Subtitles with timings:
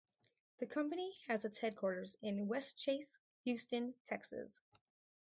[0.57, 4.59] The company has its headquarters in Westchase, Houston, Texas.